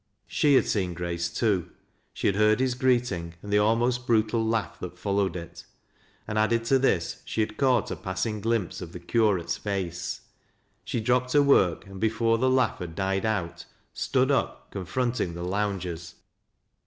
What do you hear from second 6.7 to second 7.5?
this, she